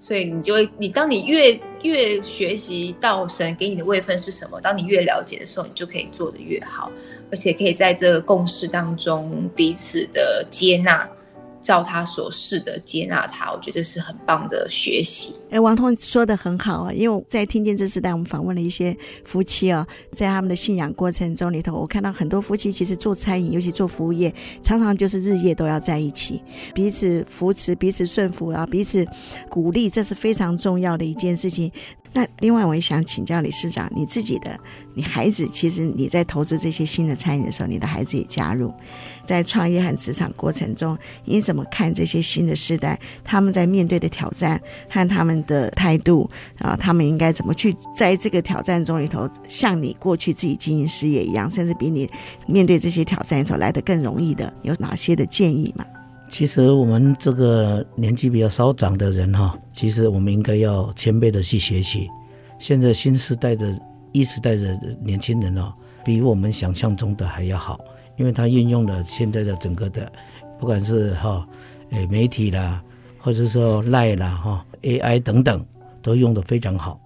[0.00, 6.90] 所以你就会，你当你越越学习到神给你的位分是什么，当你越了解的时候，你就可以做得越好，
[7.30, 11.06] 而且可以在这个共识当中彼此的接纳。
[11.60, 15.34] 照他所示的接纳他，我觉得这是很棒的学习。
[15.50, 26.42] 哎，王通说的很好啊，因为我在听见这时代，我们访问了一些夫妻啊，在他们的信仰过程中里头，我看到很多夫妻其实做餐饮，尤其做服务业，常常就是日夜都要在一起，
[26.74, 29.06] 彼此扶持，彼此顺服啊，彼此
[29.48, 31.70] 鼓励，这是非常重要的一件事情。
[32.12, 34.58] 那另外，我也想请教理事长，你自己的，
[34.94, 38.74] 你孩子，其实你在投资这些新的餐饮的时候，你的孩子也加入，
[39.24, 52.10] 在创业和职场过程中，你怎么看这些新的时代，他们在面对的挑战和他们的态度啊，他们应该怎么去在这个挑战中里头，像你过去自己经营事业一样，甚至比你
[52.48, 55.84] 面对这些挑战里头来得更容易的，有哪些的建议吗？
[56.30, 62.08] 其实我们这个年纪比较稍长的人哈，其实我们应该要谦卑的去学习。
[62.58, 63.76] 现在新时代的、
[64.12, 65.72] 一时代的年轻人哦，
[66.04, 67.80] 比我们想象中的还要好，
[68.16, 70.10] 因为他运用了现在的整个的，
[70.58, 71.46] 不管是哈，
[71.90, 72.80] 诶媒体啦，
[73.18, 75.66] 或者说 Line 啦哈，AI 等等，
[76.00, 77.00] 都用得非常好。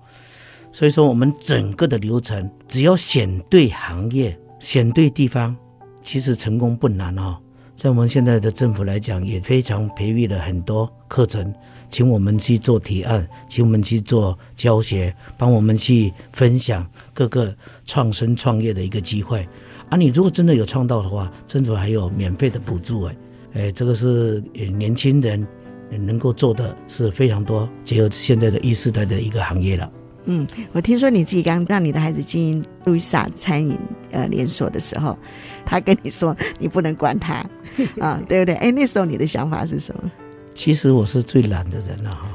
[0.70, 5.56] 所以说，我们整个的流程，只要选对行业、选对地方，
[6.02, 7.38] 其实成功不难哦。
[7.76, 11.52] 在我们现在的政府来讲，也非常培育了很多课程，
[11.90, 19.46] 请我们去做提案，请我们去做教学，帮我们去分享各个创生创业的一个机会。
[19.90, 23.16] 啊，你如果真的有创造的话，政府还有免费的补助哎，
[23.54, 25.46] 哎，这个是年轻人
[25.90, 29.90] 能够做的是非常多，结合现在的 E 世代的一个行业了。
[30.24, 33.76] 嗯，我听说你自己刚让你的孩子经营路易莎餐饮
[34.10, 35.16] 呃连锁的时候，
[35.64, 37.34] 他跟你说你不能管他
[38.00, 38.54] 啊，对不对？
[38.56, 40.10] 哎，那时候你的想法是什么？
[40.54, 42.28] 其实我是最懒的人了哈。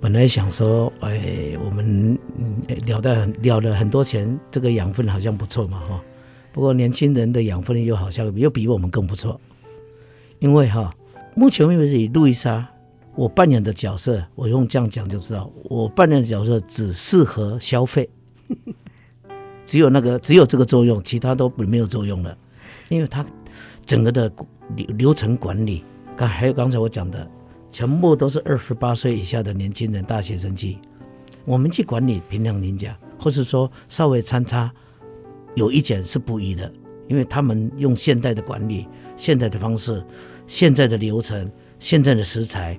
[0.00, 2.18] 本来想说，哎，我们
[2.86, 6.00] 聊的很聊了很多钱，这个养分好像不错嘛哈。
[6.52, 9.40] 不过年轻人的养分又好像又比我们更不错，
[10.38, 10.90] 因为哈，
[11.34, 12.66] 目前为止路易莎。
[13.16, 18.08] 我扮演的角色，我用这样讲就知道，我扮演的角色只适合消费，
[19.70, 22.36] 只有那个只有这个作用，其他都没有作用了，
[22.88, 23.24] 因为它
[23.86, 24.28] 整个的
[24.74, 25.84] 流流程管理，
[26.16, 27.24] 刚还有刚才我讲的，
[27.70, 30.78] 全部都是二十八岁以下的年轻人、大学生去，
[31.44, 34.72] 我们去管理凭良心讲，或是说稍微参差，
[35.54, 36.68] 有一点是不一的，
[37.06, 40.04] 因为他们用现代的管理、现代的方式、
[40.48, 42.76] 现在的流程、现在的食材。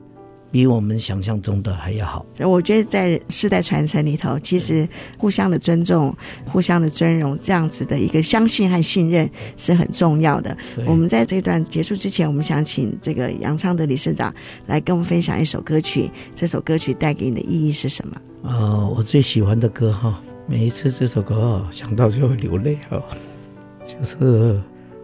[0.51, 2.25] 比我们想象中的还要好。
[2.39, 4.87] 我觉得在世代传承里头，其实
[5.17, 6.13] 互相的尊重、
[6.45, 10.55] 互相的尊荣，这样子的一个相信和信任是很重要的。
[10.85, 14.33] 我们在这段结束之前，我们想请这个杨昌德理事长
[14.67, 16.11] 来跟我们分享一首歌曲。
[16.35, 18.15] 这首歌曲带给你的意义是什么？
[18.43, 23.01] 啊、呃，我最喜欢的歌哈，每一次这首歌想到就会流泪哈，
[23.85, 24.59] 就是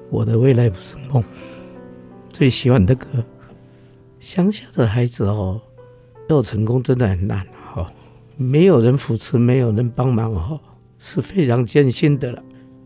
[0.10, 1.24] 我的未来不是梦，
[2.34, 3.08] 最喜欢的歌。
[4.20, 5.62] 乡下的孩子哦，
[6.30, 7.92] 要成功真的很难哈，
[8.36, 10.60] 没有人扶持，没有人帮忙哦，
[10.98, 12.44] 是非常艰辛的了。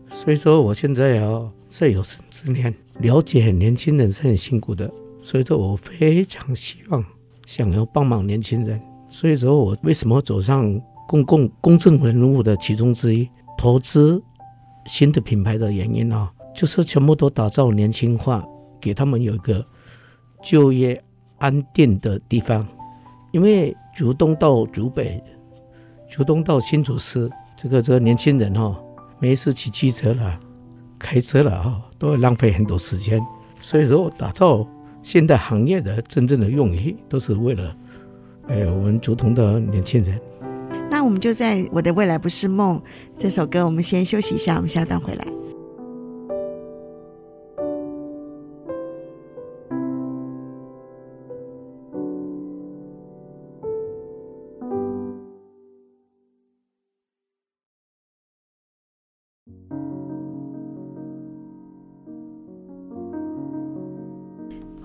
[0.08, 4.90] 所以说，我现在哦，在有生之年，了解年轻人是很辛苦的。
[5.22, 7.02] 所以说我非常希望
[7.46, 8.80] 想要帮忙年轻人。
[9.08, 14.22] 所以说我为什么走上公共公众人物的其中之一，投资
[14.86, 18.44] 新的品牌的原因啊，就是全部都打造年轻化，
[18.80, 19.64] 给他们有一个
[20.42, 21.02] 就业。
[21.42, 22.64] 安定的地方。
[23.32, 25.20] 因为竹东到竹北，
[26.08, 28.76] 竹东到新竹市，这个这个年轻人哈、哦，
[29.18, 30.38] 没事骑机车了，
[30.98, 33.20] 开车了哈，都会浪费很多时间。
[33.60, 34.66] 所以说，打造
[35.02, 37.76] 现代行业的真正的用意，都是为了，
[38.48, 40.20] 哎，我们竹东的年轻人。
[40.90, 42.78] 那我们就在《我的未来不是梦》
[43.16, 45.26] 这首歌，我们先休息一下，我们下段回来。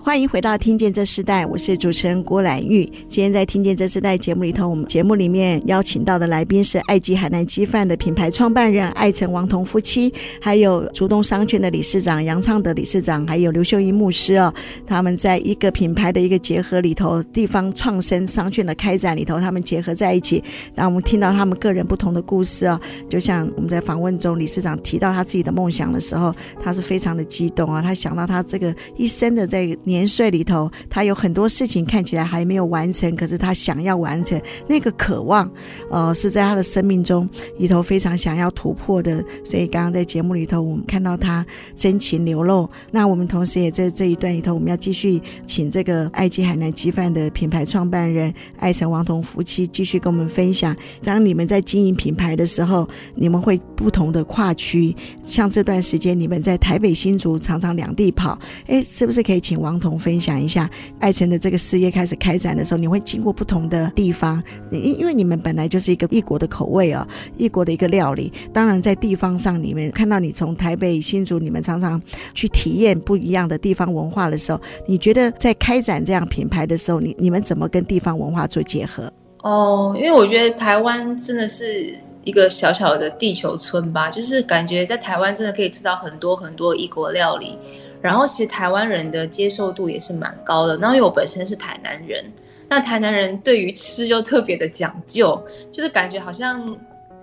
[0.00, 2.84] 欢迎回到《听见这世代》，我是主持人郭兰玉。
[3.08, 14.54] 今天在《听见这世代》节目里头，我们节目里面邀请到的来宾是爱记海南鸡饭的品牌创办人艾成王彤夫妻，还有竹东商圈的理事长杨昌德理事长，还有刘秀英牧师哦。
[14.86, 20.42] 他们在一个品牌的一个结合里头，地方创生商圈的开展里头，他们结合在一起。
[20.74, 22.80] 让我们听到他们个人不同的故事哦。
[23.10, 26.32] 就像我们在访问中，理事长提到他自己的梦想的时候，
[26.62, 27.82] 他是非常的激动啊。
[27.82, 30.08] 他想到他这个一生的在年。
[30.08, 35.48] 岁里头，他有很多事情看起来还没有完成，可是他想要完成那个渴望，
[35.90, 39.22] 呃，是在他的生命中里头非常想要突破的。
[39.44, 41.44] 所以刚刚在节目里头，我们看到他
[41.76, 42.68] 真情流露。
[42.90, 50.74] 那我们同时也在这一段里头，我们要继续请这个爱记海南鸡饭的品牌创办人艾成王彤夫妻继续跟我们分享。
[51.02, 59.98] 当你们在经营品牌的时候，你们会不同的跨区，像这段时间你们在台北新竹常常两地跑，哎，是不是可以请王彤？
[59.98, 68.32] 分享一下艾成的这个事业开始开展的时候，你会经过不同的地方，因因为你们本来就是一个异国的口味啊，异国的一个料理。
[68.52, 72.00] 当然在地方上，你们看到你从台北、新竹，你们常常
[72.32, 79.12] 去体验不一样的地方文化的时候，你觉得在开展这样品牌的时候，你你们怎么跟地方文化做结合？
[79.42, 87.58] 哦，因为我觉得台湾真的是一个小小的地球村吧，就是感觉在台湾真的可以吃到很多很多异国料理。
[88.00, 90.76] 然后其实台湾人的接受度也是蛮高的。
[90.76, 92.24] 然后因为我本身是台南人，
[92.68, 95.40] 那台南人对于吃又特别的讲究，
[95.72, 96.76] 就是感觉好像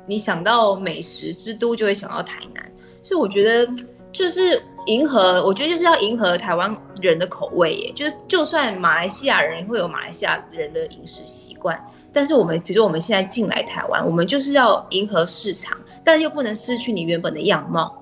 [0.05, 2.63] 你想到美食之都就会想到台南。
[3.01, 3.71] 所以我觉得
[4.11, 7.91] 就是迎合，我觉得就是要迎合台湾人的口味耶。
[7.95, 11.79] 就是就算马来西亚人会有马来西亚人的饮食习惯，
[12.11, 17.95] 但是我们比如说我们现在进来台湾，我们就是要迎合市场，但又不能失去你原本的样貌。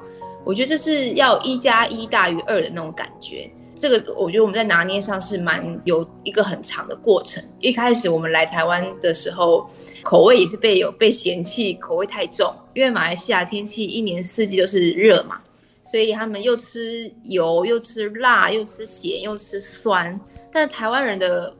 [0.46, 7.42] 我觉得这是要一加一大于二的那种感觉，这个我觉得我们在拿捏上是蛮有一个很长的过程。
[7.60, 9.66] 一开始我们来台湾的时候，
[10.04, 15.40] 口味也是被有被嫌弃，口味太重，因为马来西亚天气一年四季都是热嘛，
[15.82, 20.20] 所以他们又吃油，又吃辣，又吃咸，又吃酸。
[20.52, 21.54] 但台湾人的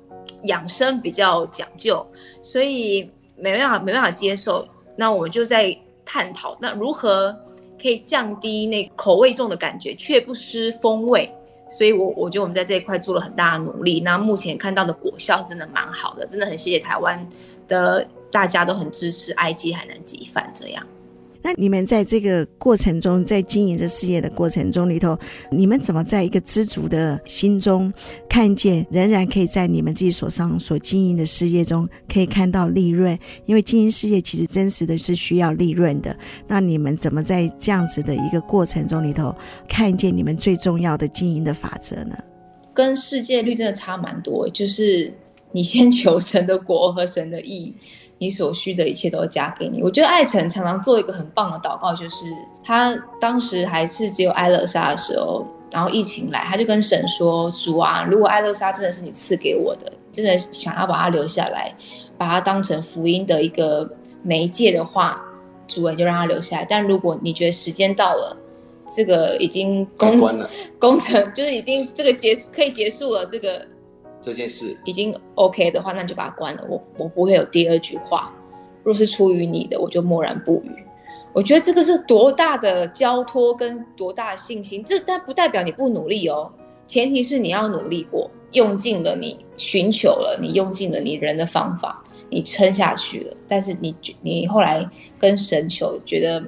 [0.44, 2.06] 养生比较讲究，
[2.42, 4.68] 所以没办法没办法接受。
[4.98, 7.34] 那我们就在探讨，那如何？
[7.84, 11.30] 可以降低那口味重的感觉，却不失风味，
[11.70, 14.00] 所以我我觉得我们在这一块做了很大的努力。
[14.00, 17.28] 那目前看到的果效真的蛮好的，真的很谢谢台湾
[17.68, 20.88] 的大家都很支持埃及海南鸡饭这样。
[21.44, 25.18] 那你们在这个过程中，在经营这事业的过程中里头，
[25.52, 27.92] 你们怎么在一个知足的心中
[28.30, 33.20] 看见，仍然可以在你们自己手上所经营的事业中可以看到利润？
[33.46, 36.18] 因为经营事业其实真实的是需要利润的。
[36.48, 39.36] 那你们怎么在这样子的一个过程中里头，
[39.68, 42.18] 看见你们最重要的经营的法则呢？
[42.74, 45.14] 跟世界率真的差蛮多，就是
[45.52, 47.76] 你先求神的国和神的义。
[48.24, 49.84] 你所需的一切都加给你。
[49.84, 52.26] 我觉得艾辰常常做一个很棒的祷告，就是
[52.64, 61.76] 他当时还是只有艾乐莎的时候，然后疫情来，他就跟神说：“主啊，如果艾乐莎真的是你赐给我的，真的想要把它留下来，
[62.18, 63.90] 把它当成福音的一个
[64.22, 65.22] 媒介的话，
[65.68, 66.66] 主人就让他留下来。
[66.70, 68.38] 但如果你觉得时间到了，
[68.96, 70.18] 这个已经工
[70.80, 73.62] 工程就是已经这个结可以结束了，这个。”
[74.24, 76.66] 这件事已经 OK 的话，那你就把它关了。
[76.70, 78.34] 我我不会有第二句话。
[78.84, 80.84] 若是出于你的，我就默然不语。
[81.34, 84.84] 我觉得这个是多大的交托跟多大的信心。
[84.84, 86.52] 这但不代表你不努力哦，
[86.86, 93.38] 前提是你要努力过，用尽了你寻求了，你用尽了你人的方法，你撑下去了。
[93.48, 96.44] 但是你你后来跟神求，觉得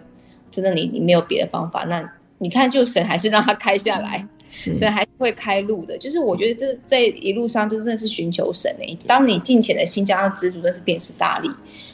[0.51, 2.07] 真的你你没有别的方法，那
[2.38, 4.28] 你看就神还是让他开下来。
[4.56, 5.97] 是，所以还是会开路的。
[5.97, 8.97] 就是我觉得这在一路上就真的是寻求神诶。
[9.06, 11.49] 当你敬虔的心加上知足，那是便是大利。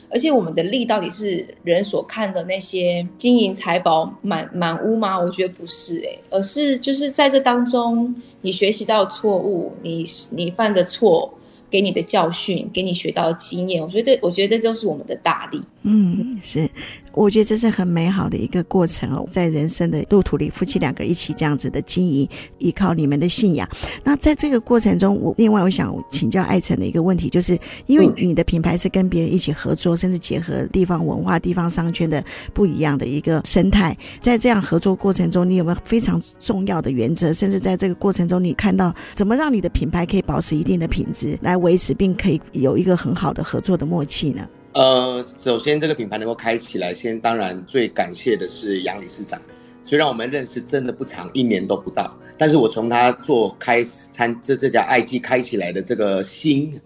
[0.09, 5.19] 而且我们的利到底是人所看的那些金银财宝满满屋吗？
[5.19, 11.33] 我觉得不是诶、而是就是在这当中，你学习到错误，你你犯的错。
[11.71, 15.61] 给你的教训，给你学到的经验，我觉得这，我觉得这就是我们的大力。
[15.83, 16.69] 嗯，是，
[17.11, 22.27] 我觉得这是很美好的一个过程哦，在人生的路途里，夫妻两个一起这样子的经营，
[22.59, 23.67] 依靠你们的信仰。
[24.03, 27.57] 那在这个过程中，我另外我想请教艾成的一个问题，就是
[27.87, 32.23] 因为你的品牌是跟别人一起合作，甚至结合地方文化、地方商圈的
[32.53, 37.33] 不一样的一个生态，在这样合作过程中，你有没有非常重要的原则？
[37.33, 41.57] 甚至在这个过程中，你看到怎么让你的品牌可以保持一定的品质来？
[41.61, 44.47] 维持并可以有一个很好的合作的默契呢？
[44.73, 49.39] 呃，首先这个品牌能够开起来，先当然最感谢的是杨理事长。
[49.83, 56.79] 虽然我们认识真的不长，一年都不到，但是我从他做开餐这这家爱记开起来的这个心，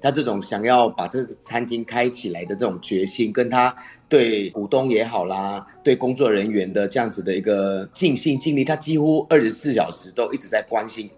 [0.00, 3.74] 他这种想要把这个餐厅开起来的这种决心，跟他
[4.08, 11.10] 对股东也好啦，对工作人员的这样子的一个尽心尽力，他几乎二十四小时都一直在关心。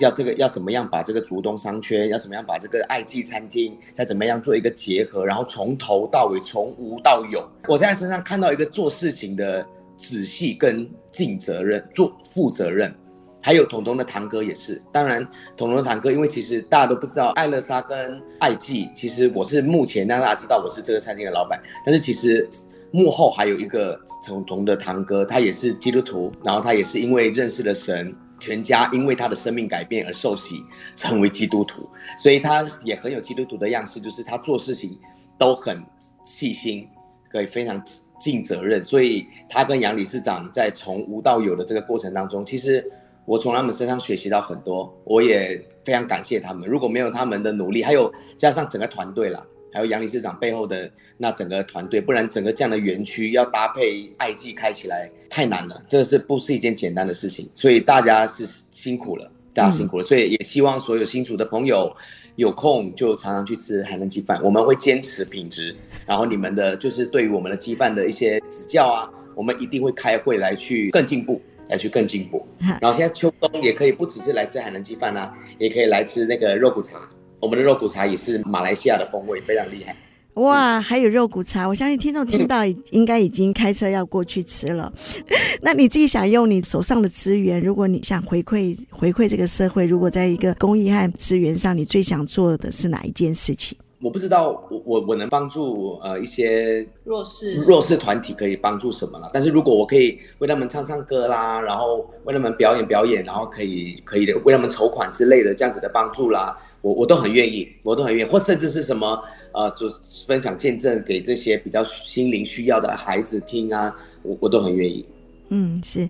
[0.00, 9.64] 要这个要怎么样把这个竹东商圈，要怎么样把这个爱记餐厅再怎么样做一个结合，然后从头到尾从无到有，我在他身上看到一个做事情的
[9.96, 12.94] 仔细跟尽责任、做负责任，
[13.42, 14.80] 还有彤彤的堂哥也是。
[14.90, 15.22] 当然，
[15.56, 22.48] 彤彤的堂哥，因为其实大家都不知道爱乐沙跟爱记，其实我是目前让大家知道我是这个餐厅的老板，但是其实
[22.90, 28.14] 幕后还有一个彤彤的堂哥，他也是基督徒，然后他也是因为认识了神。
[28.40, 30.64] 全家因为他的生命改变而受洗，
[30.96, 31.88] 成为基督徒，
[32.18, 34.98] 所以他也很有基督徒的样式，就是他做事情
[35.38, 35.80] 都很
[36.24, 36.88] 细心，
[37.30, 37.80] 可以非常
[38.18, 38.82] 尽责任。
[38.82, 42.90] 所以他跟杨理事长在从无到有的这个过程当中，其实
[43.26, 46.68] 我从他们身上学习到很多，我也非常感谢他们。
[46.68, 49.46] 如果没有他们的努力，还有加上整个团队啦。
[49.72, 57.48] 还有杨理事长背后的那整个团队，不然整个这样的园区要搭配爱记开起来太难了，这是不是一件简单的事情？
[57.54, 60.04] 所以大家是辛苦了，大家辛苦了。
[60.04, 61.94] 所以也希望所有新竹的朋友
[62.36, 65.74] 有空就常常去吃海南鸡饭，我们会坚持品质。
[66.06, 72.44] 然后你们的就是对于我们的鸡饭的一些指教啊，我们一定会开会来去更进步，来去更进步。
[72.80, 77.08] 然后现在秋冬也可以不只是来吃海南鸡饭啊，也可以来吃那个肉骨茶。
[77.40, 79.96] 我们的肉骨茶也是马来西亚的风味，非常厉害。
[80.34, 84.92] 哇，还有肉骨茶，我相信听众听到应该已经开车要过去吃了。
[85.60, 93.76] 那你自己想用你手上的资源，如果你想回馈回馈这个社会，如果在一个公益和资源上，你最想做的是哪一件事情？
[94.02, 99.30] 我不知道我我我能帮助呃一些弱势弱势团体可以帮助什么了？
[99.32, 109.22] 但是如果我可以为他们唱唱歌啦，然后为他们表演表演，然后可以可以为他们筹款之类的这样子的帮助啦，我我都很愿意，我都很愿意，或甚至是什么
[109.52, 109.86] 呃，就
[110.26, 115.04] 分享见证给这些比较心灵需要的孩子听啊，我我都很愿意。
[115.50, 116.08] 嗯，是。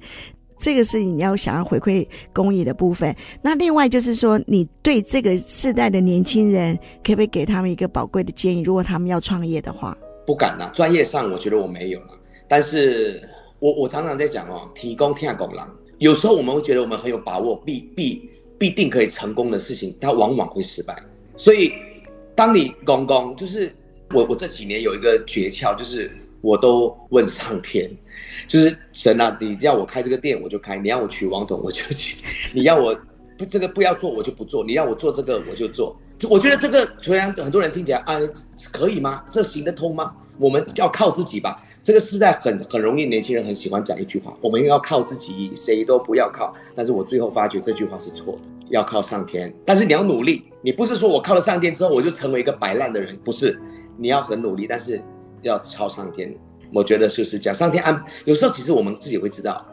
[0.60, 3.16] 这个是你要想要回馈公益的部分。
[3.40, 8.60] 那另外就是说，你对这个世代的年轻人，可不可以给他们一个宝贵的建议？
[8.60, 9.96] 如果他们要创业的话，
[10.26, 10.70] 不敢呐。
[10.74, 12.08] 专业上我觉得我没有了，
[12.46, 13.26] 但是
[13.58, 15.74] 我我常常在讲哦，提供天下拱狼。
[15.96, 20.94] 有时候我们会觉得我们很有把握，必必必定可以成功的事情，它往往会失败。
[21.36, 21.72] 所以，
[22.34, 23.74] 当你公公，就是
[24.14, 26.10] 我我这几年有一个诀窍，就是。
[26.42, 27.90] 我都问上天，
[28.46, 32.16] 就是神啊，你要我开这个店我就开，你要我娶王董我就娶，
[32.54, 32.98] 你要我
[33.36, 35.96] 不这个不要做我就不做，你要我做这个我就做。
[36.28, 38.18] 我觉得这个虽然很多人听起来啊，
[38.72, 39.24] 可以吗？
[39.30, 40.14] 这行得通吗？
[40.38, 41.56] 我们要靠自己吧。
[41.82, 46.54] 这个时代很很容易，年轻人很喜欢讲一句话：我们要靠自己，谁都不要靠。
[46.74, 49.54] 但是我最后发觉这句话是错的，要靠上天。
[49.64, 53.58] 但是你要努力，你不是说我靠了上天之后我就成为一个摆烂的人，不是，
[53.96, 55.02] 你要很努力，但是。
[55.42, 56.34] 要超上天，
[56.72, 57.54] 我觉得就是讲。
[57.54, 59.64] 上天安，有时候其实我们自己会知道，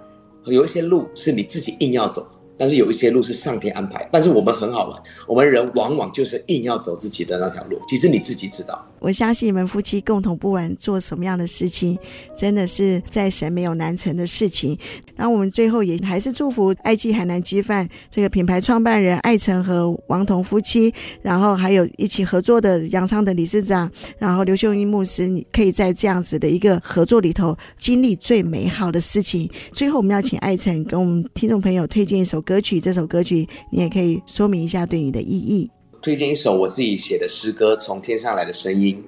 [0.45, 2.27] 有一些路是你自己硬要走。
[2.57, 7.79] 但是有一些路是上天安排，但是我们很好玩，我们人往往就是硬要走自己的那条路。
[7.87, 8.83] 其实你自己知道。
[8.99, 11.97] 我相信你们夫妻共同不管做什么样的事情，
[12.35, 14.75] 真的是在神没有难成的事情。
[15.15, 20.91] 那我们最后也还是祝福爱记海南鸡饭这个品牌创办人艾成和王彤夫妻，
[21.21, 29.47] 然后还有一起合作的杨昌的理事长，然后刘秀英牧师，你可以在这样子的一个合作里头经历最美好的事情。
[29.73, 35.69] 最后我们要请艾成给我们听众朋友推荐一首歌曲，这首歌曲你也可以说明一下对你的意义。
[36.01, 39.03] 推荐一首我自己写的诗歌《从天上来的声音》。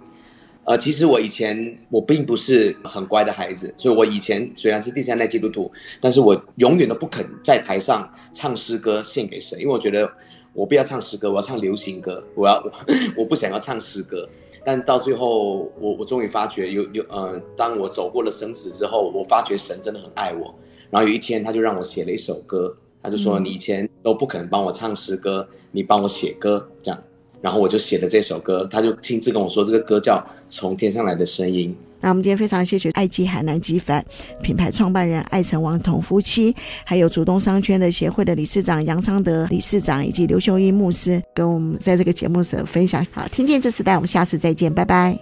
[0.66, 5.72] 呃，其实我以前我并不是很乖的孩子，所以我以前虽然是第三代基督徒，
[6.02, 10.12] 但是我永远都不肯在台上唱诗歌献给神，因为我觉得
[10.52, 12.62] 我不要唱诗歌，我要唱流行歌，我要
[13.16, 14.30] 我，不想要唱诗歌。
[14.66, 20.54] 但到最后，我我终于发觉有有呃，当我走过了生死之后，我发觉神真的很爱我。
[20.92, 27.04] 然后有一天，他就让我写了一首歌，他就说：“你以前都不可能帮我唱诗歌，你帮我写歌。”这样，
[27.42, 30.16] 然后我就写了这首歌，他就亲自跟我说，这个歌叫
[30.48, 31.70] 《从天上来的声音》。
[32.02, 34.06] 那我们今天非常谢谢爱记海南鸡饭
[34.42, 43.06] 品牌创办人艾成王彤夫妻，还有主动商圈的协会的理事长杨昌德理事长以及刘秀英牧师跟我们在这个节目上分享。
[43.12, 45.18] 好，听见这时代，我们下次再见，拜拜。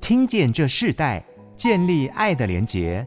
[0.00, 1.22] 听见这世代，
[1.54, 3.06] 建立爱的连结。